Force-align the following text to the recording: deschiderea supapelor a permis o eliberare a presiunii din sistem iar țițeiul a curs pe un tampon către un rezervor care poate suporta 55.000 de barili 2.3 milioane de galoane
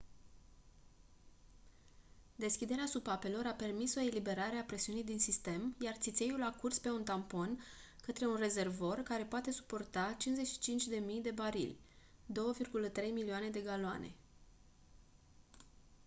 deschiderea 2.35 2.85
supapelor 2.85 3.45
a 3.45 3.53
permis 3.53 3.95
o 3.95 3.99
eliberare 3.99 4.57
a 4.57 4.63
presiunii 4.63 5.03
din 5.03 5.19
sistem 5.19 5.75
iar 5.79 5.95
țițeiul 5.99 6.43
a 6.43 6.51
curs 6.53 6.79
pe 6.79 6.89
un 6.89 7.03
tampon 7.03 7.63
către 8.01 8.25
un 8.27 8.35
rezervor 8.35 8.97
care 9.03 9.23
poate 9.25 9.51
suporta 9.51 10.17
55.000 10.19 11.21
de 11.21 11.31
barili 11.31 11.77
2.3 12.25 13.13
milioane 13.13 13.49
de 13.49 13.59
galoane 13.59 14.13